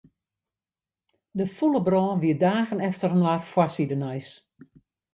De 1.37 1.45
fûle 1.55 1.79
brân 1.87 2.11
wie 2.21 2.35
dagen 2.43 2.83
efterinoar 2.89 3.41
foarsidenijs. 3.53 4.29